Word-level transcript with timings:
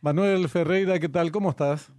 Manuel 0.00 0.48
Ferreira, 0.48 1.00
¿qué 1.00 1.08
tal? 1.08 1.32
¿Cómo 1.32 1.50
estás? 1.50 1.92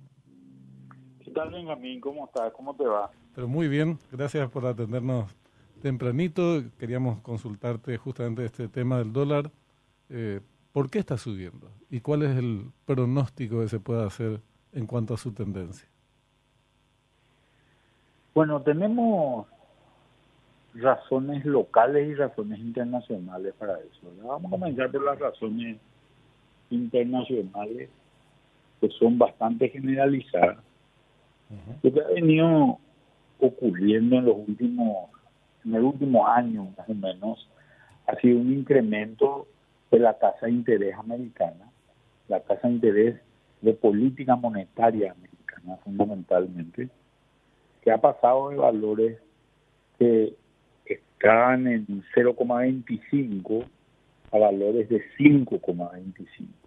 ¿Qué 1.24 1.32
tal, 1.32 1.52
Benjamín? 1.52 2.00
¿Cómo 2.00 2.26
estás? 2.26 2.54
¿Cómo 2.54 2.74
te 2.74 2.86
va? 2.86 3.12
Pero 3.36 3.48
muy 3.50 3.68
bien, 3.68 4.00
gracias 4.10 4.50
por 4.50 4.66
atendernos 4.66 5.36
tempranito. 5.82 6.64
Queríamos 6.80 7.20
consultarte 7.20 7.98
justamente 7.98 8.46
este 8.46 8.70
tema 8.70 9.00
del 9.00 9.12
dólar. 9.12 9.52
Eh, 10.10 10.40
¿Por 10.72 10.90
qué 10.90 11.00
está 11.00 11.18
subiendo? 11.18 11.72
¿Y 11.90 12.00
cuál 12.00 12.24
es 12.24 12.38
el 12.38 12.72
pronóstico 12.86 13.60
que 13.60 13.68
se 13.68 13.82
puede 13.82 14.06
hacer 14.06 14.40
en 14.72 14.88
cuanto 14.88 15.16
a 15.16 15.18
su 15.18 15.34
tendencia? 15.34 15.90
Bueno, 18.34 18.62
tenemos 18.62 19.46
razones 20.74 21.44
locales 21.44 22.08
y 22.08 22.16
razones 22.16 22.60
internacionales 22.60 23.54
para 23.60 23.78
eso. 23.80 24.10
Vamos 24.24 24.46
a 24.46 24.52
comenzar 24.52 24.90
por 24.90 25.04
las 25.04 25.20
razones 25.20 25.78
internacionales 26.70 27.90
que 28.80 28.90
son 28.90 29.18
bastante 29.18 29.70
generalizadas. 29.70 30.58
Lo 31.82 31.92
que 31.92 32.02
ha 32.02 32.08
venido 32.10 32.78
ocurriendo 33.40 34.18
en 34.18 34.26
los 34.26 34.38
últimos, 34.48 35.10
en 35.66 35.76
el 35.76 35.84
último 35.84 36.28
año 36.28 36.72
más 36.78 36.88
o 36.88 36.94
menos, 36.94 37.50
ha 38.08 38.16
sido 38.16 38.40
un 38.40 38.54
incremento 38.54 39.48
de 39.92 40.00
la 40.00 40.14
tasa 40.14 40.46
de 40.46 40.52
interés 40.52 40.96
americana, 40.96 41.72
la 42.28 42.40
tasa 42.42 42.68
de 42.68 42.74
interés 42.76 43.22
de 43.62 43.74
política 43.74 44.36
monetaria 44.36 45.12
americana 45.12 45.78
fundamentalmente, 45.84 46.90
que 47.82 47.92
ha 47.92 47.98
pasado 47.98 48.50
de 48.50 48.58
valores 48.58 49.18
que 49.98 50.36
están 50.86 51.68
en 51.68 51.86
0,25 52.16 53.66
a 54.32 54.38
valores 54.38 54.88
de 54.90 55.04
5,25. 55.18 56.59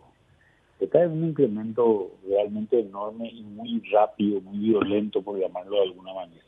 Está 0.82 1.04
en 1.04 1.12
un 1.12 1.24
incremento 1.26 2.10
realmente 2.28 2.80
enorme 2.80 3.28
y 3.28 3.44
muy 3.44 3.80
rápido, 3.92 4.40
muy 4.40 4.58
violento, 4.58 5.22
por 5.22 5.38
llamarlo 5.38 5.76
de 5.76 5.82
alguna 5.82 6.12
manera. 6.12 6.42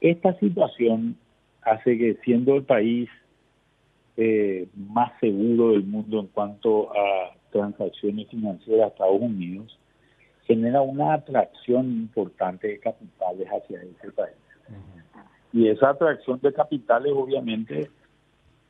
Esta 0.00 0.38
situación 0.38 1.16
hace 1.62 1.98
que 1.98 2.14
siendo 2.24 2.54
el 2.54 2.62
país 2.62 3.08
eh, 4.16 4.68
más 4.76 5.12
seguro 5.18 5.72
del 5.72 5.82
mundo 5.82 6.20
en 6.20 6.28
cuanto 6.28 6.92
a 6.92 7.34
transacciones 7.50 8.28
financieras 8.28 8.84
a 8.84 8.88
Estados 8.88 9.20
Unidos, 9.20 9.76
genera 10.44 10.80
una 10.80 11.14
atracción 11.14 11.86
importante 11.86 12.68
de 12.68 12.78
capitales 12.78 13.48
hacia 13.48 13.82
ese 13.82 14.12
país. 14.12 14.36
Y 15.52 15.68
esa 15.68 15.90
atracción 15.90 16.38
de 16.40 16.52
capitales 16.52 17.12
obviamente 17.16 17.90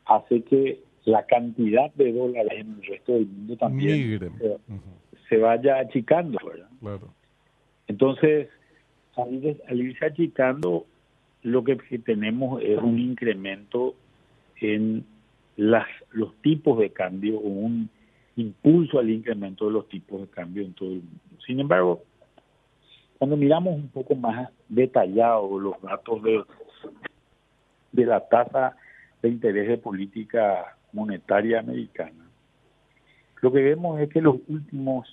hace 0.07 0.43
que 0.43 0.84
la 1.05 1.25
cantidad 1.27 1.93
de 1.95 2.13
dólares 2.13 2.53
en 2.55 2.75
el 2.75 2.83
resto 2.83 3.13
del 3.13 3.27
mundo 3.27 3.57
también 3.57 4.33
se, 5.29 5.37
vaya 5.37 5.79
achicando, 5.79 6.39
¿verdad? 6.45 7.09
Entonces, 7.87 8.49
al, 9.17 9.79
irse 9.79 10.07
achicando, 10.07 10.87
lo 11.43 11.63
que, 11.63 11.77
tenemos 12.05 12.63
es 12.63 12.79
un 12.79 12.99
incremento 12.99 13.95
en 14.61 15.05
las, 15.57 15.87
los 16.11 16.35
tipos 16.37 16.79
de 16.79 16.91
cambio, 16.91 17.39
un 17.39 17.91
impulso 18.37 18.99
al 18.99 19.11
incremento 19.11 19.67
de 19.67 19.73
los 19.73 19.89
tipos 19.89 20.23
de 20.23 20.27
cambio 20.29 20.63
en 20.63 20.73
todo 20.73 20.89
el 20.89 21.03
mundo. 21.03 21.45
Sin 21.47 21.61
embargo, 21.61 22.03
cuando 23.19 23.37
miramos 23.37 23.75
un 23.75 23.89
poco 23.89 24.15
más 24.15 24.51
detallado 24.69 25.59
los 25.59 25.81
datos 25.83 26.23
de, 26.23 26.43
de 27.93 28.07
la 28.07 28.27
tasa 28.27 28.77
de 29.23 29.29
interés 29.29 29.69
de 29.69 29.79
política 29.79 30.77
monetaria 30.95 31.61
americana, 31.61 32.25
lo 33.43 33.53
que 33.53 33.63
vemos 33.63 34.01
es 34.01 34.09
que 34.09 34.23
los 34.23 34.37
últimos 34.49 35.07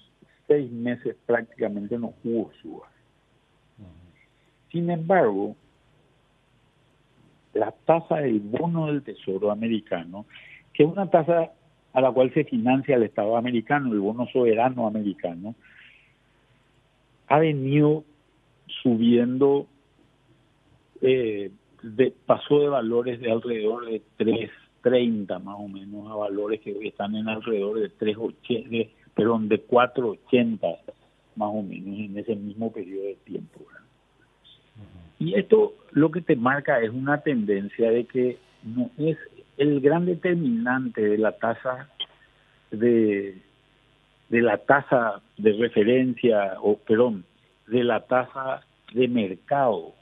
seis 0.48 0.72
meses 0.72 1.16
prácticamente 1.26 1.98
no 1.98 2.14
hubo 2.24 2.52
suba. 2.62 2.88
Sin 4.72 4.90
embargo, 4.90 5.56
la 7.54 7.72
tasa 7.86 8.18
del 8.18 8.40
bono 8.40 8.88
del 8.88 9.04
Tesoro 9.04 9.52
americano, 9.52 10.26
que 10.74 10.84
es 10.84 10.90
una 10.90 11.10
tasa 11.10 11.52
a 11.94 12.02
la 12.02 12.12
cual 12.12 12.34
se 12.34 12.46
financia 12.46 12.96
el 12.96 13.04
Estado 13.04 13.36
americano, 13.36 13.92
el 13.92 14.00
bono 14.00 14.28
soberano 14.28 14.88
americano, 14.88 15.56
ha 17.28 17.40
venido 17.40 18.04
subiendo, 18.82 19.68
eh, 21.02 21.52
de, 21.82 22.14
pasó 22.26 22.60
de 22.60 22.70
valores 22.70 23.20
de 23.20 23.32
alrededor 23.32 23.86
de 23.86 24.02
3.30 24.84 25.42
más 25.42 25.56
o 25.60 25.68
menos 25.68 26.12
a 26.12 26.16
valores 26.16 26.62
que 26.62 26.76
están 26.88 27.16
en 27.16 27.28
alrededor 27.30 27.80
de 27.80 27.92
3.80, 27.92 28.90
perdón, 29.16 29.50
de 29.50 29.66
4.80 29.66 30.78
más 31.36 31.50
o 31.52 31.62
menos 31.62 32.00
en 32.00 32.18
ese 32.18 32.36
mismo 32.36 32.72
periodo 32.72 33.06
de 33.06 33.16
tiempo. 33.24 33.60
Y 35.20 35.36
esto 35.36 35.74
lo 35.92 36.10
que 36.10 36.22
te 36.22 36.36
marca 36.36 36.82
es 36.82 36.90
una 36.90 37.22
tendencia 37.22 37.92
de 37.92 38.06
que 38.06 38.40
no 38.64 38.90
es 38.98 39.18
el 39.58 39.80
gran 39.80 40.06
determinante 40.06 41.02
de 41.02 41.18
la 41.18 41.34
tasa 41.34 41.90
de, 42.72 43.38
de 44.30 44.42
la 44.42 44.58
tasa 44.58 45.22
de 45.38 45.54
referencia, 45.54 46.56
o 46.62 46.78
perdón, 46.78 47.26
de 47.68 47.84
la 47.84 48.00
tasa 48.08 48.62
de 48.94 49.08
mercado, 49.08 49.94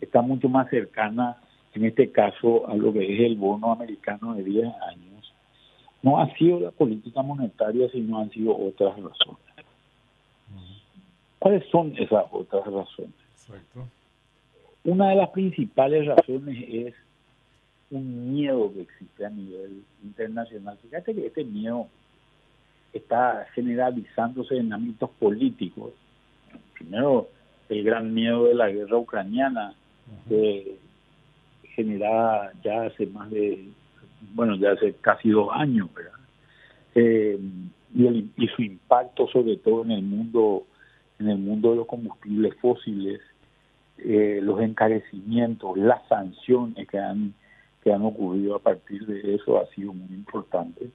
está 0.00 0.22
mucho 0.22 0.48
más 0.48 0.70
cercana 0.70 1.38
en 1.74 1.84
este 1.84 2.10
caso 2.10 2.68
a 2.68 2.74
lo 2.76 2.92
que 2.92 3.14
es 3.14 3.20
el 3.20 3.36
bono 3.36 3.72
americano 3.72 4.34
de 4.34 4.44
10 4.44 4.66
años, 4.88 5.34
no 6.02 6.20
ha 6.20 6.32
sido 6.36 6.60
la 6.60 6.70
política 6.70 7.22
monetaria, 7.22 7.88
sino 7.90 8.18
han 8.18 8.30
sido 8.30 8.56
otras 8.56 8.94
razones. 8.96 9.38
¿Cuáles 11.38 11.64
son 11.70 11.96
esas 11.96 12.24
otras 12.30 12.64
razones? 12.64 13.14
Una 14.84 15.10
de 15.10 15.16
las 15.16 15.30
principales 15.30 16.06
razones 16.06 16.64
es 16.68 16.94
un 17.90 18.32
miedo 18.32 18.72
que 18.72 18.82
existe 18.82 19.24
a 19.24 19.30
nivel 19.30 19.84
internacional. 20.02 20.78
Fíjate 20.82 21.14
que 21.14 21.26
este 21.26 21.44
miedo 21.44 21.86
está 22.92 23.46
generalizándose 23.54 24.56
en 24.56 24.72
ámbitos 24.72 25.10
políticos. 25.18 25.92
Primero, 26.74 27.28
el 27.68 27.84
gran 27.84 28.12
miedo 28.12 28.44
de 28.44 28.54
la 28.54 28.68
guerra 28.70 28.98
ucraniana, 28.98 29.74
que 30.28 30.78
generaba 31.74 32.52
ya 32.62 32.84
hace 32.84 33.06
más 33.06 33.30
de, 33.30 33.68
bueno, 34.34 34.56
ya 34.56 34.72
hace 34.72 34.94
casi 35.00 35.30
dos 35.30 35.48
años, 35.52 35.92
¿verdad? 35.94 36.12
Eh, 36.94 37.38
y, 37.94 38.06
el, 38.06 38.30
y 38.36 38.46
su 38.48 38.62
impacto 38.62 39.28
sobre 39.28 39.56
todo 39.56 39.84
en 39.84 39.92
el 39.92 40.02
mundo 40.02 40.66
en 41.18 41.28
el 41.28 41.38
mundo 41.38 41.70
de 41.70 41.76
los 41.76 41.86
combustibles 41.86 42.54
fósiles, 42.56 43.20
eh, 43.98 44.40
los 44.42 44.60
encarecimientos, 44.60 45.76
las 45.78 46.06
sanciones 46.08 46.88
que 46.88 46.98
han 46.98 47.34
que 47.82 47.92
han 47.92 48.02
ocurrido 48.02 48.56
a 48.56 48.60
partir 48.60 49.04
de 49.06 49.34
eso 49.34 49.60
ha 49.60 49.66
sido 49.74 49.92
muy 49.92 50.14
importante. 50.14 50.88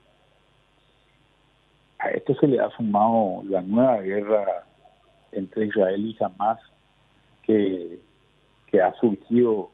A 1.99 2.11
esto 2.11 2.33
se 2.35 2.47
le 2.47 2.59
ha 2.59 2.69
sumado 2.71 3.43
la 3.45 3.61
nueva 3.61 3.99
guerra 4.01 4.45
entre 5.33 5.65
Israel 5.65 6.05
y 6.05 6.23
Hamas 6.23 6.59
que, 7.43 7.99
que 8.67 8.81
ha 8.81 8.93
surgido 8.99 9.71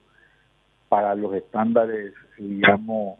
para 0.94 1.16
los 1.16 1.34
estándares, 1.34 2.14
digamos, 2.38 3.18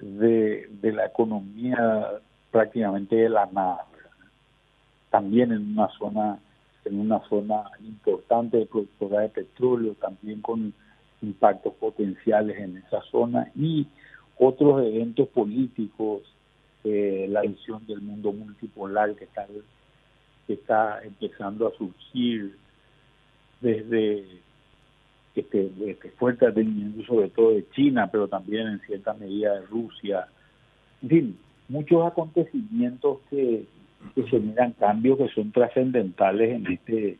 de, 0.00 0.68
la 0.82 1.06
economía 1.06 2.20
prácticamente 2.50 3.16
de 3.16 3.30
la 3.30 3.46
nada. 3.46 3.86
También 5.08 5.50
en 5.52 5.72
una 5.72 5.88
zona 5.98 6.38
en 6.84 7.00
una 7.00 7.26
zona 7.30 7.70
importante 7.80 8.58
de 8.58 8.66
productora 8.66 9.20
de 9.20 9.30
petróleo, 9.30 9.94
también 9.94 10.42
con 10.42 10.74
impactos 11.22 11.72
potenciales 11.72 12.58
en 12.58 12.76
esa 12.76 13.00
zona 13.10 13.50
y 13.54 13.86
otros 14.38 14.86
eventos 14.86 15.26
políticos, 15.28 16.20
eh, 16.84 17.28
la 17.30 17.40
visión 17.40 17.86
del 17.86 18.02
mundo 18.02 18.30
multipolar 18.30 19.14
que 19.14 19.24
está, 19.24 19.46
que 20.46 20.52
está 20.52 21.02
empezando 21.02 21.66
a 21.66 21.72
surgir 21.78 22.58
desde 23.62 24.42
este, 25.40 25.70
este 25.86 26.10
fuerte 26.10 26.46
atendimiento 26.46 27.04
sobre 27.04 27.28
todo 27.28 27.52
de 27.52 27.68
China, 27.70 28.08
pero 28.10 28.28
también 28.28 28.66
en 28.68 28.80
cierta 28.80 29.14
medida 29.14 29.54
de 29.54 29.66
Rusia. 29.66 30.28
En 31.02 31.08
fin, 31.08 31.38
muchos 31.68 32.06
acontecimientos 32.06 33.18
que, 33.30 33.64
que 34.14 34.22
generan 34.24 34.72
cambios 34.72 35.18
que 35.18 35.28
son 35.28 35.52
trascendentales 35.52 36.50
en 36.50 36.66
este 36.72 37.18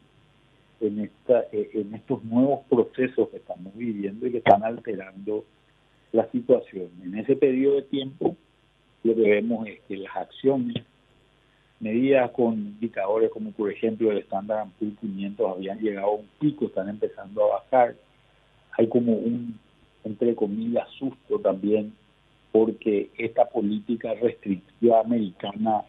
en, 0.81 1.00
esta, 1.00 1.41
eh, 1.53 1.70
en 1.75 1.94
estos 1.94 2.23
nuevos 2.25 2.61
procesos 2.69 3.29
que 3.31 3.38
estamos 3.38 3.75
viviendo 3.76 4.26
y 4.26 4.31
que 4.31 4.38
están 4.38 4.62
alterando 4.62 5.44
la 6.12 6.31
situación. 6.31 6.88
En 7.03 7.19
ese 7.19 7.37
periodo 7.37 7.76
de 7.76 7.82
tiempo, 7.82 8.37
lo 9.03 9.15
que 9.15 9.23
vemos 9.23 9.67
es 9.67 9.81
que 9.88 9.97
las 9.97 10.17
acciones 10.17 10.85
medidas 11.81 12.31
con 12.32 12.55
indicadores 12.55 13.31
como 13.31 13.53
por 13.53 13.70
ejemplo 13.70 14.11
el 14.11 14.19
Standard 14.19 14.69
Poor's 14.79 14.99
500 15.00 15.56
habían 15.56 15.79
llegado 15.79 16.09
a 16.09 16.15
un 16.15 16.29
pico, 16.41 16.67
están 16.67 16.88
empezando 16.88 17.44
a 17.44 17.59
bajar. 17.59 17.94
Hay 18.79 18.87
como 18.87 19.13
un, 19.13 19.59
entre 20.05 20.35
comillas, 20.35 20.89
susto 20.99 21.39
también 21.41 21.93
porque 22.53 23.11
esta 23.19 23.45
política 23.45 24.15
restrictiva 24.15 25.01
americana 25.01 25.83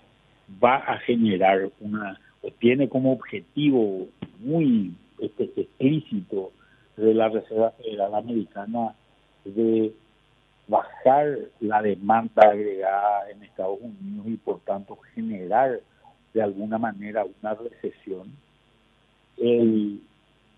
va 0.61 0.77
a 0.77 0.97
generar 0.99 1.69
una, 1.79 2.19
o 2.41 2.51
tiene 2.51 2.89
como 2.89 3.13
objetivo 3.13 4.07
muy 4.39 4.93
este, 5.19 5.45
explícito 5.55 6.51
de 6.97 7.13
la 7.13 7.29
Reserva 7.29 7.71
Federal 7.71 8.15
Americana 8.15 8.95
de 9.45 9.93
bajar 10.67 11.37
la 11.59 11.81
demanda 11.81 12.41
agregada 12.41 13.29
en 13.31 13.43
Estados 13.43 13.79
Unidos 13.81 14.27
y 14.27 14.37
por 14.37 14.59
tanto 14.61 14.97
generar 15.13 15.79
de 16.33 16.41
alguna 16.41 16.77
manera 16.77 17.25
una 17.41 17.53
recesión. 17.53 18.31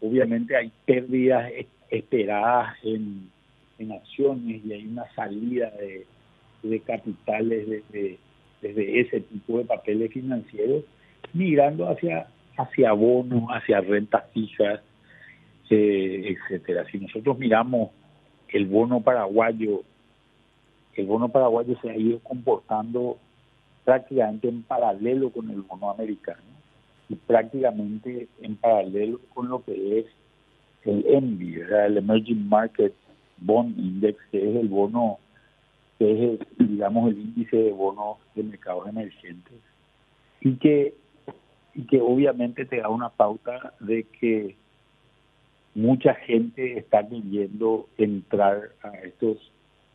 obviamente 0.01 0.55
hay 0.55 0.71
pérdidas 0.85 1.51
esperadas 1.91 2.73
en, 2.83 3.29
en 3.77 3.91
acciones 3.91 4.65
y 4.65 4.73
hay 4.73 4.87
una 4.87 5.05
salida 5.13 5.69
de, 5.71 6.07
de 6.63 6.79
capitales 6.79 7.67
desde, 7.67 8.17
desde 8.61 8.99
ese 9.01 9.21
tipo 9.21 9.57
de 9.57 9.65
papeles 9.65 10.11
financieros, 10.11 10.83
migrando 11.33 11.89
hacia, 11.89 12.27
hacia 12.57 12.93
bonos, 12.93 13.43
hacia 13.49 13.81
rentas 13.81 14.23
fijas, 14.33 14.81
eh, 15.69 16.35
etcétera. 16.35 16.85
Si 16.91 16.99
nosotros 16.99 17.37
miramos 17.37 17.91
el 18.49 18.65
bono 18.65 19.01
paraguayo, 19.01 19.83
el 20.95 21.05
bono 21.05 21.29
paraguayo 21.29 21.77
se 21.81 21.89
ha 21.89 21.97
ido 21.97 22.19
comportando 22.19 23.17
prácticamente 23.83 24.47
en 24.47 24.63
paralelo 24.63 25.29
con 25.31 25.49
el 25.49 25.61
bono 25.61 25.89
americano 25.89 26.41
y 27.09 27.15
prácticamente 27.15 28.27
en 28.41 28.55
paralelo 28.55 29.19
con 29.33 29.49
lo 29.49 29.63
que 29.63 29.99
es 29.99 30.05
el 30.85 31.05
ENVI, 31.07 31.61
el 31.85 31.97
Emerging 31.97 32.47
Market 32.47 32.93
Bond 33.37 33.77
Index, 33.77 34.19
que 34.31 34.37
es 34.37 34.55
el 34.55 34.67
bono 34.67 35.19
que 36.01 36.33
es, 36.33 36.39
digamos, 36.57 37.11
el 37.11 37.19
índice 37.19 37.55
de 37.55 37.71
bonos 37.71 38.17
de 38.33 38.41
mercados 38.41 38.87
emergentes, 38.87 39.53
y 40.41 40.55
que, 40.55 40.95
y 41.75 41.85
que 41.85 42.01
obviamente 42.01 42.65
te 42.65 42.77
da 42.77 42.89
una 42.89 43.09
pauta 43.09 43.73
de 43.79 44.05
que 44.19 44.55
mucha 45.75 46.15
gente 46.15 46.79
está 46.79 47.07
queriendo 47.07 47.87
entrar 47.99 48.71
a 48.81 48.97
estos 49.01 49.37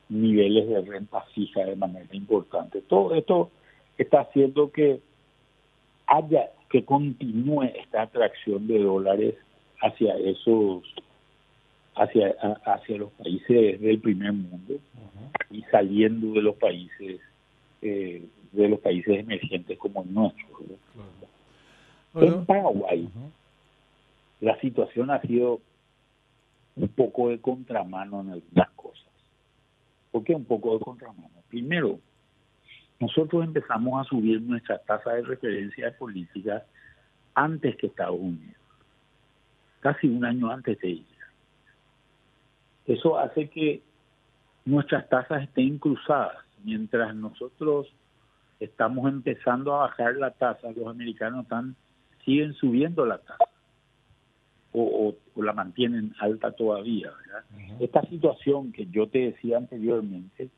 niveles 0.09 0.69
de 0.69 0.81
renta 0.83 1.23
fija 1.35 1.65
de 1.65 1.75
manera 1.75 2.15
importante. 2.15 2.83
Todo 2.83 3.12
esto 3.17 3.50
está 3.99 4.21
haciendo 4.21 4.71
que 4.71 5.00
haya, 6.06 6.50
que 6.71 6.85
continúe 6.85 7.65
esta 7.65 8.03
atracción 8.03 8.69
de 8.69 8.79
dólares 8.79 9.35
hacia 9.81 10.17
esos 10.17 10.82
hacia, 11.94 12.31
hacia 12.64 12.99
los 12.99 13.12
países 13.12 13.81
del 13.81 14.00
primer 14.00 14.32
mundo 14.32 14.75
y 15.50 15.62
saliendo 15.70 16.32
de 16.32 16.43
los 16.43 16.56
países 16.56 17.20
eh, 17.82 18.25
de 18.52 18.69
los 18.69 18.81
países 18.81 19.19
emergentes 19.19 19.78
como 19.78 20.02
el 20.02 20.12
nuestro. 20.12 20.46
En 22.14 22.46
Paraguay 22.46 23.08
la 24.40 24.58
situación 24.61 25.11
ha 25.11 25.20
sido 25.23 25.61
un 26.76 26.88
poco 26.88 27.31
de 27.31 27.40
contramano 27.40 28.20
en 28.20 28.31
algunas 28.32 28.70
cosas. 28.70 29.06
¿Por 30.11 30.25
qué 30.25 30.34
un 30.34 30.44
poco 30.44 30.75
de 30.75 30.84
contramano? 30.84 31.31
Primero, 31.49 31.99
nosotros 33.00 33.44
empezamos 33.44 34.00
a 34.00 34.08
subir 34.08 34.40
nuestra 34.43 34.78
tasa 34.78 35.12
de 35.14 35.23
referencia 35.23 35.87
de 35.87 35.93
política 35.93 36.64
antes 37.34 37.76
que 37.76 37.87
Estados 37.87 38.19
Unidos, 38.19 38.56
casi 39.87 40.09
un 40.09 40.25
año 40.25 40.50
antes 40.50 40.81
de 40.81 40.88
ella. 40.88 41.27
Eso 42.87 43.17
hace 43.21 43.49
que 43.49 43.83
nuestras 44.65 45.09
tasas 45.09 45.44
estén 45.44 45.79
cruzadas. 45.79 46.38
Mientras 46.65 47.15
nosotros 47.15 47.87
estamos 48.59 49.09
empezando 49.09 49.73
a 49.73 49.83
bajar 49.83 50.17
la 50.17 50.33
tasa, 50.33 50.73
los 50.73 50.88
americanos 50.88 51.44
están 51.44 51.77
siguen 52.25 52.55
subiendo 52.55 53.06
la 53.06 53.19
tasa 53.19 53.44
o, 54.73 55.15
la 55.37 55.53
mantienen 55.53 56.12
alta 56.19 56.50
todavía. 56.50 57.12
Esta 57.79 58.03
situación 58.09 58.73
que 58.73 58.87
yo 58.87 59.09
te 59.09 59.31
decía 59.31 59.59
anteriormente 59.59 60.49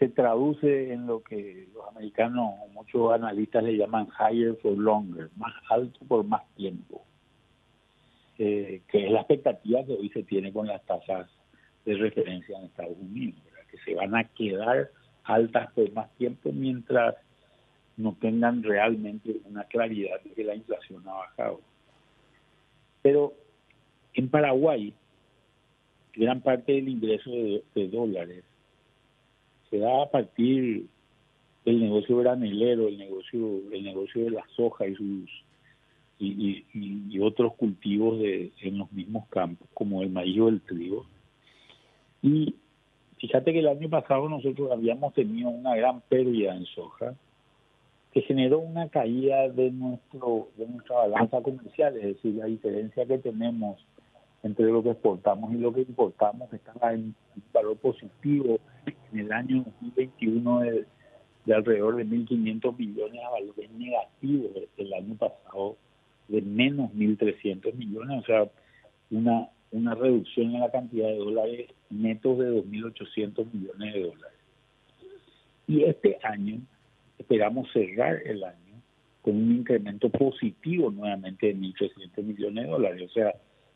se 0.00 0.08
traduce 0.08 0.92
en 0.92 1.06
lo 1.06 1.22
que 1.22 1.68
los 1.72 1.86
americanos, 1.86 2.54
muchos 2.72 3.12
analistas 3.12 3.62
le 3.62 3.76
llaman 3.76 4.08
higher 4.18 4.56
for 4.56 4.76
longer, 4.76 5.30
más 5.36 5.54
alto 5.70 6.00
por 6.08 6.24
más 6.24 6.42
tiempo. 6.56 7.04
Eh, 8.38 8.80
que 8.88 9.06
es 9.06 9.12
la 9.12 9.20
expectativa 9.20 9.84
que 9.84 9.92
hoy 9.92 10.08
se 10.08 10.22
tiene 10.22 10.52
con 10.52 10.66
las 10.66 10.84
tasas 10.86 11.28
de 11.84 11.94
referencia 11.94 12.58
en 12.58 12.64
Estados 12.64 12.96
Unidos, 12.98 13.40
que 13.70 13.78
se 13.78 13.94
van 13.94 14.14
a 14.14 14.24
quedar 14.24 14.90
altas 15.24 15.70
por 15.72 15.92
más 15.92 16.10
tiempo 16.16 16.50
mientras 16.50 17.14
no 17.96 18.16
tengan 18.20 18.62
realmente 18.62 19.36
una 19.44 19.64
claridad 19.64 20.20
de 20.22 20.30
que 20.30 20.44
la 20.44 20.54
inflación 20.54 21.06
ha 21.06 21.12
bajado. 21.12 21.60
Pero 23.02 23.34
en 24.14 24.28
Paraguay, 24.28 24.94
gran 26.14 26.40
parte 26.40 26.72
del 26.72 26.88
ingreso 26.88 27.30
de, 27.30 27.88
dólares 27.88 28.44
se 29.70 29.78
da 29.78 30.02
a 30.02 30.10
partir 30.10 30.86
del 31.64 31.80
negocio 31.80 32.18
granelero, 32.18 32.88
el 32.88 32.98
negocio, 32.98 33.60
el 33.72 33.84
negocio 33.84 34.24
de 34.24 34.30
la 34.30 34.46
soja 34.56 34.86
y 34.86 34.94
sus 34.94 35.30
y, 36.22 37.18
otros 37.20 37.54
cultivos 37.54 38.18
de, 38.18 38.52
en 38.62 38.78
los 38.78 38.90
mismos 38.92 39.26
campos, 39.28 39.68
como 39.74 40.02
el 40.02 40.10
maíz 40.10 40.40
o 40.40 40.48
el 40.48 40.60
trigo. 40.60 41.06
Y 42.22 42.54
fíjate 43.18 43.52
que 43.52 43.60
el 43.60 43.68
año 43.68 43.88
pasado 43.88 44.28
nosotros 44.28 44.70
habíamos 44.70 45.12
tenido 45.14 45.50
una 45.50 45.74
gran 45.76 46.00
pérdida 46.02 46.54
en 46.54 46.64
soja 46.66 47.14
que 48.12 48.22
generó 48.22 48.58
una 48.58 48.88
caída 48.88 49.48
de 49.48 49.70
nuestro 49.70 50.48
de 50.56 50.66
nuestra 50.68 50.96
balanza 50.96 51.40
comercial, 51.40 51.96
es 51.96 52.02
decir, 52.02 52.34
la 52.34 52.46
diferencia 52.46 53.06
que 53.06 53.18
tenemos 53.18 53.84
entre 54.42 54.66
lo 54.66 54.82
que 54.82 54.90
exportamos 54.90 55.52
y 55.52 55.58
lo 55.58 55.72
que 55.72 55.80
importamos 55.80 56.52
está 56.52 56.92
en 56.92 57.14
un 57.36 57.42
valor 57.52 57.76
positivo 57.78 58.58
en 59.12 59.18
el 59.18 59.32
año 59.32 59.64
2021 59.80 60.60
de, 60.60 60.86
de 61.46 61.54
alrededor 61.54 61.96
de 61.96 62.04
1.500 62.04 62.76
millones 62.76 63.20
a 63.24 63.30
valores 63.30 63.70
negativos 63.70 64.50
el 64.76 64.92
año 64.92 65.14
pasado 65.14 65.76
de 66.32 66.40
menos 66.40 66.90
1.300 66.92 67.74
millones, 67.74 68.22
o 68.22 68.24
sea, 68.24 68.50
una, 69.10 69.50
una 69.70 69.94
reducción 69.94 70.54
en 70.54 70.60
la 70.60 70.70
cantidad 70.70 71.08
de 71.08 71.16
dólares 71.16 71.70
netos 71.90 72.38
de 72.38 72.50
2.800 72.50 73.52
millones 73.52 73.94
de 73.94 74.00
dólares. 74.00 74.38
Y 75.68 75.82
este 75.84 76.18
año 76.22 76.60
esperamos 77.18 77.70
cerrar 77.72 78.16
el 78.24 78.42
año 78.44 78.56
con 79.20 79.36
un 79.36 79.56
incremento 79.56 80.08
positivo 80.08 80.90
nuevamente 80.90 81.48
de 81.48 81.54
1.300 81.54 82.22
millones 82.22 82.64
de 82.64 82.70
dólares, 82.70 83.10
o 83.10 83.12
sea, 83.12 83.34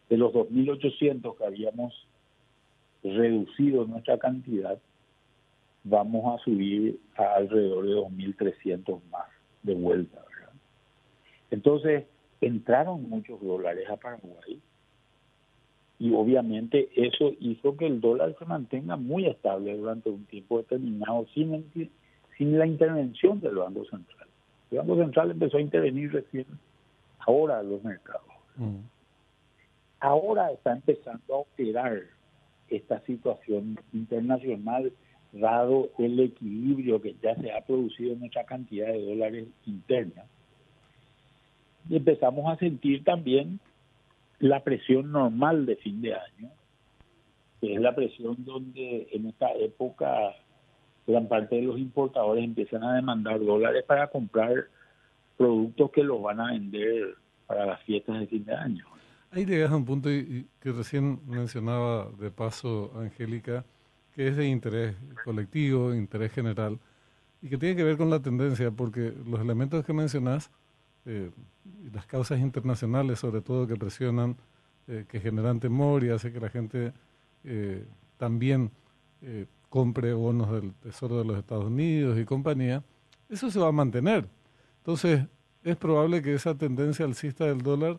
de 0.08 0.16
los 0.16 0.32
2.800 0.32 1.36
que 1.36 1.44
habíamos 1.44 2.08
reducido 3.04 3.84
nuestra 3.84 4.16
cantidad, 4.18 4.78
vamos 5.84 6.40
a 6.40 6.42
subir 6.42 6.98
a 7.16 7.34
alrededor 7.34 7.84
de 7.84 7.94
2.300 7.96 9.02
más 9.10 9.28
de 9.62 9.74
vuelta. 9.74 10.22
Entonces, 11.50 12.04
entraron 12.40 13.08
muchos 13.08 13.40
dólares 13.40 13.88
a 13.88 13.96
Paraguay 13.96 14.60
y 15.98 16.12
obviamente 16.12 16.90
eso 16.94 17.32
hizo 17.40 17.76
que 17.76 17.86
el 17.86 18.00
dólar 18.00 18.34
se 18.38 18.44
mantenga 18.44 18.96
muy 18.96 19.26
estable 19.26 19.76
durante 19.76 20.10
un 20.10 20.24
tiempo 20.26 20.58
determinado 20.58 21.26
sin, 21.32 21.70
sin 22.36 22.58
la 22.58 22.66
intervención 22.66 23.40
del 23.40 23.56
Banco 23.56 23.84
Central. 23.86 24.28
El 24.70 24.78
Banco 24.78 24.96
Central 24.96 25.30
empezó 25.30 25.56
a 25.56 25.62
intervenir 25.62 26.12
recién 26.12 26.46
ahora 27.20 27.62
los 27.62 27.82
mercados. 27.82 28.26
Mm. 28.56 28.80
Ahora 30.00 30.52
está 30.52 30.72
empezando 30.72 31.34
a 31.34 31.38
operar 31.38 32.02
esta 32.68 33.00
situación 33.00 33.78
internacional 33.92 34.92
dado 35.32 35.90
el 35.98 36.20
equilibrio 36.20 37.00
que 37.00 37.14
ya 37.22 37.34
se 37.36 37.52
ha 37.52 37.64
producido 37.64 38.12
en 38.12 38.20
nuestra 38.20 38.44
cantidad 38.44 38.88
de 38.88 39.02
dólares 39.02 39.48
interna 39.64 40.24
empezamos 41.90 42.52
a 42.52 42.58
sentir 42.58 43.04
también 43.04 43.60
la 44.38 44.62
presión 44.62 45.12
normal 45.12 45.66
de 45.66 45.76
fin 45.76 46.02
de 46.02 46.14
año, 46.14 46.50
que 47.60 47.74
es 47.74 47.80
la 47.80 47.94
presión 47.94 48.36
donde 48.44 49.08
en 49.12 49.26
esta 49.26 49.52
época 49.52 50.34
gran 51.06 51.28
parte 51.28 51.56
de 51.56 51.62
los 51.62 51.78
importadores 51.78 52.44
empiezan 52.44 52.82
a 52.82 52.94
demandar 52.96 53.38
dólares 53.38 53.84
para 53.86 54.08
comprar 54.08 54.66
productos 55.36 55.90
que 55.92 56.02
los 56.02 56.20
van 56.22 56.40
a 56.40 56.52
vender 56.52 57.14
para 57.46 57.66
las 57.66 57.82
fiestas 57.82 58.20
de 58.20 58.26
fin 58.26 58.44
de 58.44 58.54
año. 58.54 58.84
Ahí 59.30 59.44
llegas 59.44 59.70
a 59.70 59.76
un 59.76 59.84
punto 59.84 60.08
que 60.08 60.72
recién 60.72 61.20
mencionaba 61.26 62.08
de 62.18 62.30
paso 62.30 62.92
Angélica, 62.96 63.64
que 64.14 64.28
es 64.28 64.36
de 64.36 64.48
interés 64.48 64.96
colectivo, 65.24 65.94
interés 65.94 66.32
general, 66.32 66.78
y 67.42 67.48
que 67.48 67.58
tiene 67.58 67.76
que 67.76 67.84
ver 67.84 67.96
con 67.96 68.10
la 68.10 68.20
tendencia, 68.20 68.70
porque 68.70 69.12
los 69.26 69.40
elementos 69.40 69.84
que 69.84 69.92
mencionás 69.92 70.50
eh, 71.06 71.30
las 71.92 72.06
causas 72.06 72.40
internacionales 72.40 73.18
sobre 73.18 73.40
todo 73.40 73.66
que 73.66 73.76
presionan, 73.76 74.36
eh, 74.88 75.04
que 75.08 75.20
generan 75.20 75.60
temor 75.60 76.04
y 76.04 76.10
hace 76.10 76.32
que 76.32 76.40
la 76.40 76.50
gente 76.50 76.92
eh, 77.44 77.86
también 78.16 78.70
eh, 79.22 79.46
compre 79.68 80.12
bonos 80.14 80.50
del 80.50 80.72
Tesoro 80.74 81.18
de 81.18 81.24
los 81.24 81.38
Estados 81.38 81.66
Unidos 81.66 82.18
y 82.18 82.24
compañía, 82.24 82.82
eso 83.28 83.50
se 83.50 83.58
va 83.58 83.68
a 83.68 83.72
mantener. 83.72 84.26
Entonces, 84.78 85.26
es 85.64 85.76
probable 85.76 86.22
que 86.22 86.34
esa 86.34 86.56
tendencia 86.56 87.04
alcista 87.04 87.44
del 87.44 87.60
dólar 87.60 87.98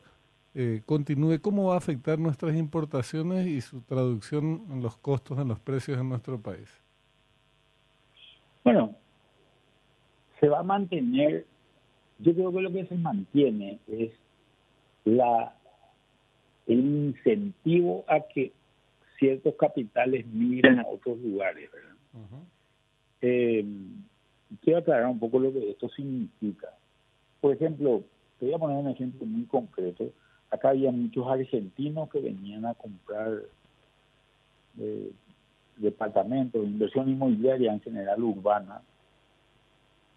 eh, 0.55 0.81
continúe. 0.85 1.39
¿Cómo 1.41 1.67
va 1.67 1.75
a 1.75 1.77
afectar 1.77 2.17
nuestras 2.17 2.55
importaciones 2.55 3.45
y 3.45 3.61
su 3.61 3.81
traducción 3.81 4.65
en 4.71 4.81
los 4.81 4.97
costos, 4.97 5.37
en 5.37 5.49
los 5.49 5.59
precios 5.59 5.99
en 5.99 6.09
nuestro 6.09 6.39
país? 6.39 6.69
Bueno, 8.63 8.95
se 10.39 10.47
va 10.47 10.59
a 10.59 10.63
mantener, 10.63 11.45
yo 12.19 12.33
creo 12.33 12.51
que 12.51 12.61
lo 12.61 12.71
que 12.71 12.85
se 12.85 12.95
mantiene 12.95 13.79
es 13.87 14.11
la 15.05 15.53
el 16.65 16.79
incentivo 16.79 18.03
a 18.07 18.19
que 18.19 18.51
ciertos 19.17 19.55
capitales 19.55 20.25
miren 20.27 20.79
a 20.79 20.87
otros 20.87 21.17
lugares, 21.19 21.69
¿verdad? 21.71 22.41
Eh, 23.21 23.65
quiero 24.61 24.79
aclarar 24.79 25.07
un 25.07 25.19
poco 25.19 25.39
lo 25.39 25.51
que 25.51 25.71
esto 25.71 25.89
significa. 25.89 26.69
Por 27.39 27.53
ejemplo, 27.53 28.03
te 28.39 28.45
voy 28.45 28.53
a 28.53 28.59
poner 28.59 28.77
un 28.77 28.89
ejemplo 28.89 29.25
muy 29.25 29.45
concreto. 29.45 30.11
Acá 30.51 30.69
había 30.69 30.91
muchos 30.91 31.25
argentinos 31.27 32.09
que 32.09 32.19
venían 32.19 32.65
a 32.65 32.73
comprar 32.73 33.43
eh, 34.79 35.11
departamentos, 35.77 36.63
inversión 36.63 37.09
inmobiliaria 37.09 37.73
en 37.73 37.81
general 37.81 38.23
urbana, 38.23 38.81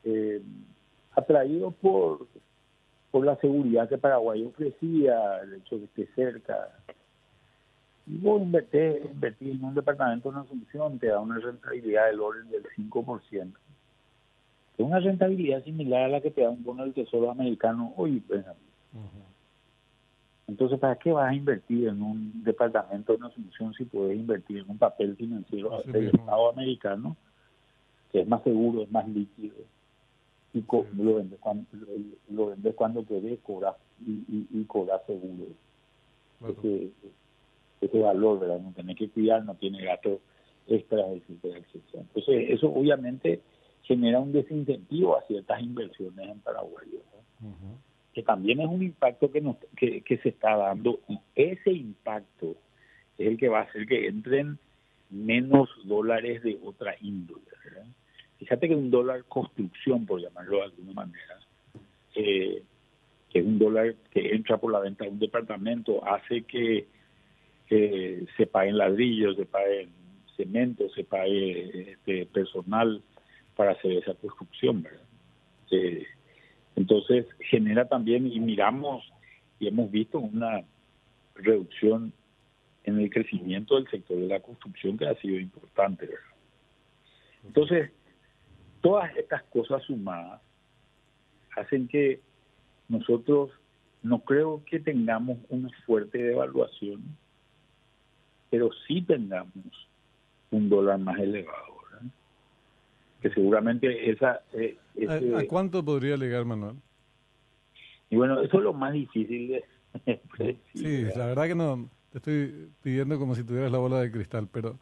eh, 0.05 0.43
atraídos 1.13 1.75
por, 1.75 2.27
por 3.11 3.25
la 3.25 3.37
seguridad 3.37 3.89
que 3.89 3.99
Paraguay 3.99 4.45
ofrecía, 4.45 5.39
el 5.43 5.55
hecho 5.55 5.79
de 5.79 5.87
que 5.89 6.03
esté 6.03 6.15
cerca, 6.15 6.69
y 8.07 8.19
vos 8.19 8.43
invertir, 8.43 9.13
en 9.41 9.65
un 9.65 9.75
departamento, 9.75 10.31
una 10.31 10.45
solución, 10.45 10.99
te 10.99 11.09
da 11.09 11.21
una 11.21 11.39
rentabilidad 11.39 12.07
del 12.07 12.21
orden 12.21 12.51
del 12.51 12.65
5%. 12.77 13.53
Es 14.79 14.87
una 14.87 14.99
rentabilidad 14.99 15.63
similar 15.63 16.05
a 16.05 16.09
la 16.09 16.21
que 16.21 16.31
te 16.31 16.41
da 16.41 16.51
un 16.51 16.65
bono 16.65 16.83
del 16.83 16.95
Tesoro 16.95 17.31
americano 17.31 17.93
hoy, 17.97 18.19
por 18.21 18.39
ejemplo. 18.39 18.65
Entonces, 20.49 20.81
¿para 20.81 20.97
qué 20.97 21.13
vas 21.13 21.31
a 21.31 21.35
invertir 21.35 21.87
en 21.87 22.03
un 22.03 22.43
departamento, 22.43 23.15
una 23.15 23.31
solución, 23.31 23.73
si 23.75 23.85
puedes 23.85 24.19
invertir 24.19 24.59
en 24.59 24.71
un 24.71 24.79
papel 24.79 25.15
financiero 25.15 25.81
del 25.85 26.09
Estado 26.09 26.51
americano, 26.51 27.17
que 28.11 28.23
es 28.23 28.27
más 28.27 28.43
seguro, 28.43 28.83
es 28.83 28.91
más 28.91 29.07
líquido? 29.09 29.55
Y 30.53 30.65
lo 30.97 31.15
vendes 31.15 31.39
cuando, 31.39 31.65
lo, 32.29 32.47
vendes 32.47 32.75
cuando 32.75 33.07
querés, 33.07 33.39
cobras 33.41 33.77
y, 34.05 34.47
y, 34.51 34.65
cobras 34.65 35.01
seguro 35.07 35.47
ese 37.81 37.99
valor, 37.99 38.41
¿verdad? 38.41 38.61
No 38.61 38.73
tiene 38.73 38.95
que 38.95 39.09
cuidar, 39.09 39.45
no 39.45 39.55
tiene 39.55 39.83
gato 39.85 40.21
extra, 40.67 41.07
etcétera, 41.09 41.59
etcétera. 41.59 42.03
Entonces, 42.03 42.51
eso 42.51 42.69
obviamente 42.73 43.41
genera 43.83 44.21
un 44.21 44.33
desincentivo 44.33 45.17
a 45.17 45.23
ciertas 45.23 45.61
inversiones 45.63 46.29
en 46.29 46.41
Paraguay, 46.41 46.89
que 48.13 48.23
también 48.23 48.61
es 48.61 48.67
un 48.67 48.83
impacto 48.83 49.31
que, 49.31 49.41
nos, 49.41 49.57
que, 49.77 50.03
que 50.03 50.19
se 50.19 50.31
está 50.31 50.57
dando 50.57 51.01
y 51.09 51.19
ese 51.35 51.73
impacto 51.73 52.57
es 53.19 53.29
el 53.29 53.39
que 53.39 53.49
va 53.49 53.61
a 53.61 53.63
hacer 53.63 53.87
que 53.87 54.09
entren 54.09 54.59
menos 55.11 55.69
dólares 55.85 56.43
de 56.43 56.59
otra 56.63 56.95
índole. 57.01 57.43
¿verdad? 57.65 57.87
Fíjate 58.41 58.69
que 58.69 58.75
un 58.75 58.91
dólar 58.91 59.25
construcción, 59.25 60.07
por 60.07 60.21
llamarlo 60.21 60.57
de 60.57 60.63
alguna 60.65 60.93
manera, 60.95 61.39
eh, 62.15 62.63
que 63.29 63.39
es 63.39 63.45
un 63.45 63.59
dólar 63.59 63.95
que 64.11 64.35
entra 64.35 64.57
por 64.57 64.73
la 64.73 64.81
venta 64.81 65.05
de 65.05 65.11
un 65.11 65.19
departamento, 65.19 66.03
hace 66.09 66.43
que 66.43 66.87
se 67.69 68.47
paguen 68.47 68.79
ladrillos, 68.79 69.37
se 69.37 69.47
paguen 69.47 69.91
cemento, 70.37 70.89
se 70.91 71.05
pague 71.05 71.93
este, 71.93 72.27
personal 72.27 73.01
para 73.55 73.73
hacer 73.73 73.93
esa 73.93 74.15
construcción, 74.15 74.83
¿verdad? 74.83 75.01
entonces 76.75 77.27
genera 77.39 77.87
también, 77.87 78.27
y 78.27 78.41
miramos 78.41 79.05
y 79.61 79.69
hemos 79.69 79.89
visto 79.91 80.19
una 80.19 80.65
reducción 81.37 82.13
en 82.85 82.99
el 82.99 83.11
crecimiento 83.11 83.77
del 83.77 83.89
sector 83.89 84.17
de 84.17 84.27
la 84.27 84.41
construcción 84.41 84.99
que 84.99 85.07
ha 85.07 85.15
sido 85.17 85.39
importante, 85.39 86.07
¿verdad? 86.07 86.25
Entonces, 87.47 87.91
todas 88.81 89.15
estas 89.17 89.43
cosas 89.45 89.83
sumadas 89.85 90.41
hacen 91.57 91.89
que 91.89 92.21
nosotros 92.89 93.51
no 94.03 94.21
creo 94.21 94.63
que 94.65 94.81
tengamos 94.81 95.39
una 95.49 95.71
fuerte 95.87 96.19
devaluación 96.19 97.17
pero 98.51 98.71
sí 98.87 99.01
tengamos 99.03 99.89
un 100.51 100.69
dólar 100.69 100.99
más 100.99 101.19
elevado. 101.19 101.71
Que 103.23 103.31
seguramente 103.31 104.11
esa... 104.11 104.41
Eh, 104.55 104.79
¿A, 105.07 105.45
cuánto 105.47 105.85
podría 105.85 106.17
llegar, 106.17 106.47
Manuel? 106.47 106.77
Y 108.09 108.17
bueno, 108.17 108.41
eso 108.41 108.57
es 108.57 108.65
lo 108.65 108.73
más 108.73 108.93
difícil 108.93 109.49
de... 109.49 109.65
sí, 110.75 111.05
la 111.15 111.27
verdad 111.27 111.47
que 111.47 111.55
no 111.55 111.89
te 112.11 112.19
estoy 112.19 112.71
pidiendo 112.83 113.19
como 113.19 113.35
si 113.35 113.45
tuvieras 113.45 113.71
la 113.71 113.79
bola 113.79 114.01
de 114.01 114.11
cristal, 114.11 114.49
pero 114.51 114.79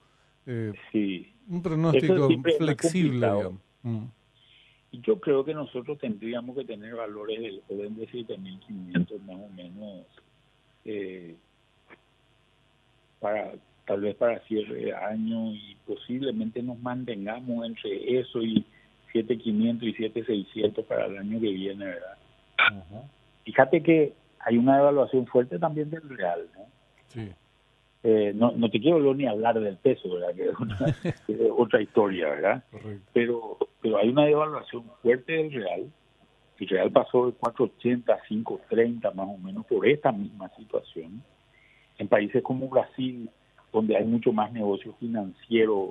eh, 0.47 0.73
sí. 0.93 1.35
un 1.49 1.63
pronóstico 1.63 2.29
flexible, 2.59 3.27
digamos. 3.27 3.61
Mm. 3.83 4.05
Y 4.91 5.01
yo 5.03 5.21
creo 5.21 5.45
que 5.45 5.55
nosotros 5.55 5.99
tendríamos 5.99 6.57
que 6.57 6.65
tener 6.65 6.95
valores 6.95 7.41
del 7.41 7.63
orden 7.69 7.97
de 7.97 8.09
7.500 8.09 9.21
más 9.23 9.37
o 9.37 9.49
menos 9.51 10.07
eh, 10.85 11.37
para 13.21 13.53
tal 13.87 14.01
vez 14.01 14.17
para 14.17 14.41
cierre 14.41 14.75
de 14.75 14.95
año 14.95 15.53
y 15.53 15.77
posiblemente 15.87 16.63
nos 16.63 16.79
mantengamos 16.79 17.67
entre 17.67 18.21
eso 18.21 18.43
y 18.43 18.65
7500 19.13 19.89
y 19.89 19.93
7600 19.95 20.85
para 20.85 21.07
el 21.07 21.19
año 21.19 21.41
que 21.41 21.51
viene, 21.51 21.85
¿verdad? 21.85 22.19
Fíjate 23.45 23.83
que 23.83 24.13
hay 24.41 24.59
una 24.59 24.79
evaluación 24.79 25.27
fuerte 25.27 25.59
también 25.59 25.91
del 25.91 26.09
real, 26.09 26.47
¿no? 26.55 26.67
Sí. 27.09 27.31
Eh, 28.05 28.33
no, 28.35 28.53
no 28.53 28.71
te 28.71 28.81
quiero 28.81 29.13
ni 29.15 29.27
hablar 29.27 29.59
del 29.59 29.77
peso, 29.77 30.09
¿verdad? 30.09 30.35
Que 30.35 31.33
es, 31.33 31.51
otra 31.57 31.83
historia, 31.83 32.29
¿verdad? 32.29 32.65
Pero 33.13 33.59
pero 33.81 33.99
hay 33.99 34.09
una 34.09 34.29
evaluación 34.29 34.85
fuerte 35.03 35.33
del 35.33 35.53
real. 35.53 35.91
El 36.59 36.69
real 36.69 36.91
pasó 36.91 37.27
de 37.27 37.33
480 37.33 38.13
a 38.13 38.21
530 38.23 39.11
más 39.13 39.29
o 39.29 39.39
menos 39.39 39.65
por 39.67 39.87
esta 39.87 40.11
misma 40.11 40.49
situación 40.57 41.23
en 41.99 42.09
países 42.09 42.43
como 42.43 42.69
Brasil, 42.69 43.29
donde 43.73 43.97
hay 43.97 44.05
mucho 44.05 44.33
más 44.33 44.53
negocio 44.53 44.95
financiero, 44.99 45.89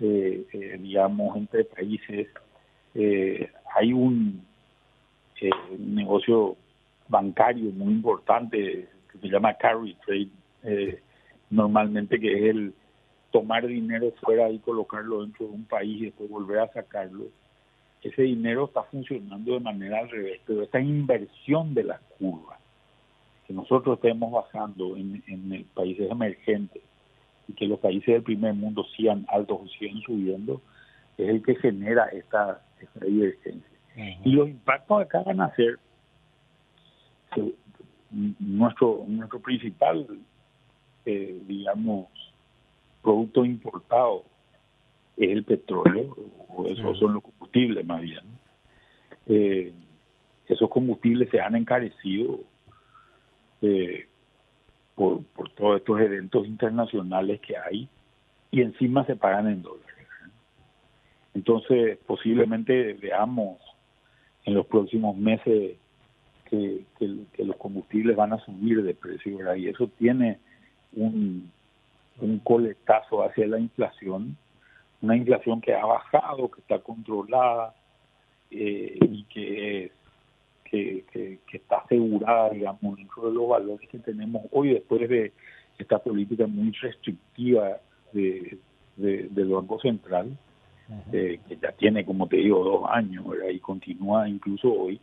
eh, 0.00 0.44
eh, 0.52 0.78
digamos, 0.80 1.36
entre 1.36 1.64
países, 1.64 2.28
eh, 2.94 3.50
hay 3.74 3.92
un 3.92 4.44
negocio 5.78 6.56
bancario 7.08 7.70
muy 7.72 7.92
importante 7.92 8.88
que 9.12 9.18
se 9.18 9.28
llama 9.28 9.54
carry 9.54 9.94
trade, 10.06 11.02
normalmente 11.54 12.18
que 12.18 12.32
es 12.32 12.54
el 12.54 12.74
tomar 13.30 13.66
dinero 13.66 14.12
fuera 14.22 14.50
y 14.50 14.58
colocarlo 14.58 15.22
dentro 15.22 15.46
de 15.46 15.52
un 15.52 15.64
país 15.64 16.00
y 16.00 16.04
después 16.06 16.30
volver 16.30 16.60
a 16.60 16.72
sacarlo. 16.72 17.26
Ese 18.02 18.22
dinero 18.22 18.66
está 18.66 18.82
funcionando 18.84 19.54
de 19.54 19.60
manera 19.60 20.00
al 20.00 20.10
revés, 20.10 20.40
pero 20.46 20.62
esta 20.62 20.80
inversión 20.80 21.74
de 21.74 21.84
las 21.84 22.00
curvas 22.18 22.58
que 23.46 23.52
nosotros 23.52 23.96
estemos 23.96 24.32
basando 24.32 24.96
en, 24.96 25.22
en 25.26 25.64
países 25.74 26.10
emergentes 26.10 26.82
y 27.48 27.52
que 27.52 27.66
los 27.66 27.78
países 27.78 28.06
del 28.06 28.22
primer 28.22 28.54
mundo 28.54 28.84
sigan 28.96 29.26
altos 29.28 29.60
o 29.62 29.68
sigan 29.68 30.00
subiendo, 30.02 30.62
es 31.18 31.28
el 31.28 31.42
que 31.42 31.54
genera 31.56 32.06
esta, 32.06 32.62
esta 32.80 33.04
divergencia. 33.04 33.68
Y 34.24 34.32
los 34.32 34.48
impactos 34.48 35.02
acá 35.02 35.22
van 35.22 35.40
a 35.40 35.54
ser 35.54 35.78
nuestro, 38.38 39.04
nuestro 39.06 39.40
principal, 39.40 40.06
eh, 41.06 41.40
digamos, 41.46 42.08
producto 43.02 43.44
importado 43.44 44.24
es 45.16 45.30
el 45.30 45.44
petróleo, 45.44 46.16
o 46.48 46.66
esos 46.66 46.98
son 46.98 47.14
los 47.14 47.22
combustibles 47.22 47.86
más 47.86 48.00
bien. 48.00 48.24
Eh, 49.26 49.72
esos 50.46 50.68
combustibles 50.68 51.30
se 51.30 51.40
han 51.40 51.56
encarecido 51.56 52.40
eh, 53.62 54.06
por, 54.94 55.24
por 55.24 55.50
todos 55.50 55.78
estos 55.78 56.00
eventos 56.00 56.46
internacionales 56.46 57.40
que 57.40 57.56
hay 57.56 57.88
y 58.50 58.60
encima 58.60 59.04
se 59.06 59.16
pagan 59.16 59.48
en 59.48 59.62
dólares. 59.62 59.84
Entonces, 61.34 61.98
posiblemente 62.06 62.94
veamos 62.94 63.58
en 64.44 64.54
los 64.54 64.66
próximos 64.66 65.16
meses 65.16 65.76
que, 66.48 66.84
los 67.38 67.56
combustibles 67.56 68.16
van 68.16 68.32
a 68.32 68.44
subir 68.44 68.82
de 68.82 68.94
precio, 68.94 69.56
y 69.56 69.68
eso 69.68 69.88
tiene 69.98 70.38
un, 70.96 71.50
un 72.20 72.38
coletazo 72.40 73.22
hacia 73.22 73.46
la 73.46 73.58
inflación, 73.58 74.36
una 75.02 75.16
inflación 75.16 75.60
que 75.60 75.74
ha 75.74 75.84
bajado, 75.84 76.50
que 76.50 76.60
está 76.60 76.78
controlada 76.78 77.74
eh, 78.50 78.98
y 79.00 79.24
que 79.24 79.84
es 79.84 79.92
que, 81.10 81.38
está 81.52 81.78
asegurada, 81.78 82.50
digamos, 82.50 82.96
dentro 82.96 83.28
de 83.28 83.34
los 83.34 83.48
valores 83.48 83.88
que 83.88 83.98
tenemos 83.98 84.42
hoy 84.50 84.74
después 84.74 85.08
de 85.08 85.32
esta 85.78 85.98
política 85.98 86.46
muy 86.46 86.72
restrictiva 86.72 87.78
de, 88.12 88.58
del 88.96 89.48
Banco 89.48 89.78
Central, 89.80 90.36
eh, 91.12 91.40
que 91.48 91.56
ya 91.56 91.72
tiene, 91.72 92.04
como 92.04 92.28
te 92.28 92.36
digo, 92.36 92.64
dos 92.64 92.90
años 92.90 93.24
y 93.52 93.58
continúa 93.58 94.28
incluso 94.28 94.72
hoy. 94.72 95.00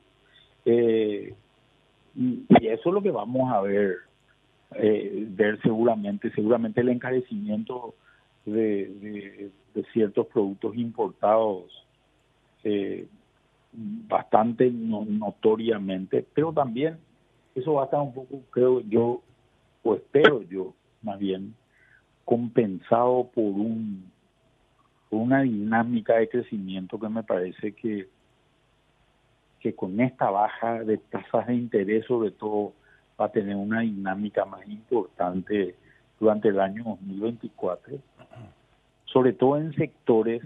Eh, 0.65 1.33
y, 2.15 2.45
eso 2.67 2.89
es 2.89 2.93
lo 2.93 3.01
que 3.01 3.11
vamos 3.11 3.51
a 3.51 3.61
ver, 3.61 3.95
eh, 4.75 5.25
ver 5.29 5.59
seguramente, 5.61 6.31
seguramente 6.31 6.81
el 6.81 6.89
encarecimiento 6.89 7.93
de, 8.45 9.51
ciertos 9.93 10.27
productos 10.27 10.75
importados 10.75 11.85
eh, 12.63 13.07
bastante 13.73 14.69
notoriamente, 14.71 16.25
pero 16.33 16.51
también 16.51 16.97
eso 17.55 17.73
va 17.73 17.83
a 17.83 17.85
estar 17.85 18.01
un 18.01 18.13
poco, 18.13 18.41
creo 18.49 18.81
yo, 18.81 19.21
o 19.83 19.95
espero 19.95 20.41
yo, 20.43 20.73
más 21.01 21.19
bien, 21.19 21.55
compensado 22.25 23.29
por 23.33 23.43
un 23.43 24.11
una 25.09 25.41
dinámica 25.41 26.15
de 26.15 26.29
crecimiento 26.29 26.97
que 26.97 27.09
me 27.09 27.23
parece 27.23 27.73
que 27.73 28.07
que 29.59 29.75
con 29.75 29.99
esta 29.99 30.29
baja 30.29 30.83
de 30.83 30.97
tasas 30.97 31.47
de 31.47 31.55
interés 31.55 32.05
sobre 32.05 32.31
todo 32.31 32.73
va 33.21 33.27
a 33.27 33.31
tener 33.31 33.55
una 33.55 33.81
dinámica 33.81 34.45
más 34.45 34.67
importante 34.67 35.75
durante 36.19 36.49
el 36.49 36.59
año 36.59 36.83
2024, 36.83 37.97
sobre 39.05 39.33
todo 39.33 39.57
en 39.57 39.73
sectores 39.73 40.41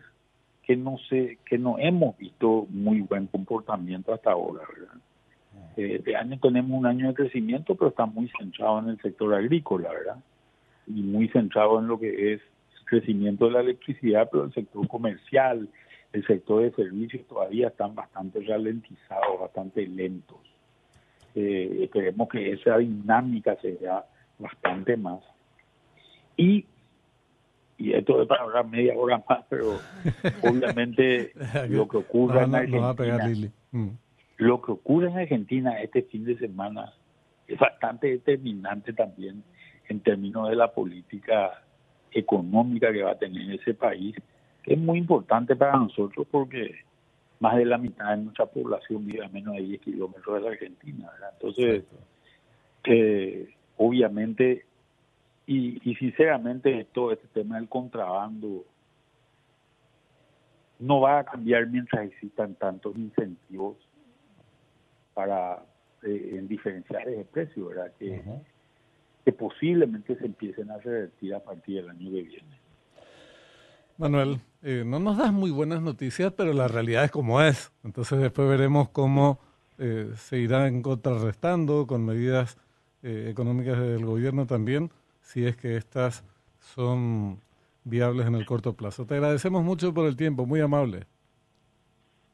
que 0.64 0.76
no 0.76 0.98
sé, 1.10 1.38
que 1.46 1.58
no 1.58 1.78
hemos 1.78 2.18
visto 2.18 2.66
muy 2.70 3.02
buen 3.02 3.28
comportamiento 3.28 4.14
hasta 4.14 4.32
ahora, 4.32 4.64
¿verdad? 4.68 4.96
Eh, 5.78 5.98
este 5.98 6.16
año 6.16 6.40
tenemos 6.40 6.78
un 6.78 6.86
año 6.86 7.08
de 7.08 7.14
crecimiento, 7.14 7.76
pero 7.76 7.90
está 7.90 8.06
muy 8.06 8.30
centrado 8.40 8.80
en 8.80 8.90
el 8.90 9.00
sector 9.00 9.34
agrícola, 9.34 9.90
¿verdad? 9.90 10.18
Y 10.88 11.02
muy 11.02 11.28
centrado 11.30 11.80
en 11.80 11.88
lo 11.88 12.00
que 12.00 12.34
es 12.34 12.42
crecimiento 12.86 13.46
de 13.46 13.52
la 13.52 13.62
electricidad, 13.62 14.30
pero 14.32 14.46
el 14.46 14.54
sector 14.54 14.88
comercial, 14.88 15.68
el 16.14 16.26
sector 16.26 16.64
de 16.64 16.72
servicios 16.72 17.28
todavía 17.28 17.68
están 17.68 17.94
bastante 17.94 18.42
ralentizados, 18.42 19.40
bastante 19.40 19.86
lentos. 19.88 20.38
Eh, 21.36 21.80
esperemos 21.84 22.30
que 22.30 22.54
esa 22.54 22.78
dinámica 22.78 23.58
sea 23.58 24.06
bastante 24.40 24.96
más. 24.98 25.20
Y, 26.38 26.66
y 27.78 27.94
esto 27.94 28.22
es 28.22 28.28
para 28.28 28.44
hablar 28.44 28.68
media 28.68 28.94
hora 28.96 29.22
más, 29.28 29.44
pero 29.50 29.80
obviamente 30.44 31.34
lo 31.70 31.88
que 31.88 31.98
ocurre 31.98 32.44
en 32.44 32.56
Argentina, 32.56 33.52
mm. 33.72 33.90
lo 34.38 34.62
que 34.62 34.72
ocurre 34.72 35.08
en 35.10 35.18
Argentina 35.18 35.82
este 35.82 36.04
fin 36.04 36.24
de 36.26 36.38
semana 36.38 36.94
es 37.48 37.60
bastante 37.60 38.08
determinante 38.08 38.94
también 38.94 39.44
en 39.88 40.00
términos 40.00 40.50
de 40.50 40.56
la 40.56 40.72
política 40.72 41.62
económica 42.12 42.92
que 42.92 43.04
va 43.04 43.12
a 43.12 43.18
tener 43.18 43.52
ese 43.52 43.74
país 43.74 44.16
es 44.66 44.78
muy 44.78 44.98
importante 44.98 45.56
para 45.56 45.78
nosotros 45.78 46.26
porque 46.30 46.76
más 47.40 47.56
de 47.58 47.66
la 47.66 47.78
mitad 47.78 48.12
de 48.12 48.24
nuestra 48.24 48.46
población 48.46 49.06
vive 49.06 49.26
a 49.26 49.30
menos 49.30 49.56
de 49.56 49.62
10 49.62 49.82
kilómetros 49.82 50.36
de 50.36 50.42
la 50.42 50.50
Argentina. 50.50 51.12
Entonces, 51.34 51.84
eh, 52.86 53.54
obviamente, 53.78 54.66
y, 55.48 55.90
y 55.90 55.96
sinceramente, 55.96 56.88
todo 56.94 57.12
este 57.12 57.28
tema 57.28 57.58
del 57.58 57.70
contrabando 57.70 58.66
no 60.80 61.02
va 61.02 61.20
a 61.20 61.24
cambiar 61.24 61.68
mientras 61.68 62.06
existan 62.06 62.56
tantos 62.56 62.96
incentivos 62.96 63.78
para 65.14 65.64
eh, 66.04 66.36
en 66.38 66.48
diferenciar 66.48 67.08
ese 67.08 67.26
precio, 67.26 67.68
¿verdad? 67.68 67.92
Que, 67.98 68.22
que 69.24 69.32
posiblemente 69.32 70.16
se 70.18 70.26
empiecen 70.26 70.70
a 70.70 70.78
revertir 70.78 71.34
a 71.34 71.40
partir 71.40 71.78
del 71.78 71.90
año 71.90 72.12
que 72.12 72.22
viene. 72.22 72.60
Manuel, 73.98 74.38
eh, 74.68 74.84
no 74.84 74.98
nos 74.98 75.16
das 75.16 75.32
muy 75.32 75.52
buenas 75.52 75.84
noticias, 75.84 76.34
pero 76.36 76.52
la 76.52 76.68
realidad 76.68 77.04
es 77.04 77.12
como 77.12 77.40
es. 77.40 77.72
Entonces 77.84 78.18
después 78.18 78.50
veremos 78.50 78.90
cómo 78.90 79.40
eh, 79.78 80.12
se 80.16 80.40
irán 80.40 80.82
contrarrestando 80.82 81.86
con 81.86 82.04
medidas 82.04 82.58
eh, 83.04 83.28
económicas 83.30 83.80
del 83.80 84.04
gobierno 84.04 84.48
también, 84.48 84.90
si 85.22 85.46
es 85.46 85.56
que 85.56 85.78
estas 85.78 86.24
son 86.60 87.40
viables 87.84 88.26
en 88.26 88.34
el 88.34 88.48
corto 88.48 88.74
plazo. 88.74 89.06
Te 89.06 89.14
agradecemos 89.14 89.64
mucho 89.64 89.94
por 89.94 90.08
el 90.08 90.16
tiempo, 90.16 90.48
muy 90.48 90.62
amable. 90.62 91.06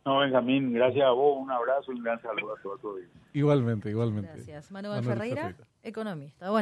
No, 0.05 0.19
Benjamín, 0.19 0.71
gracias 0.71 1.05
a 1.05 1.12
vos, 1.12 1.38
un 1.38 1.51
abrazo 1.51 1.91
y 1.91 1.95
un 1.95 2.03
gran 2.03 2.21
saludo 2.21 2.55
a 2.55 2.62
todos. 2.62 3.01
Igualmente, 3.34 3.89
igualmente. 3.89 4.32
Gracias. 4.36 4.71
Manuel, 4.71 5.03
Ferreira, 5.03 5.53
economista. 5.84 6.49
Bueno. 6.49 6.60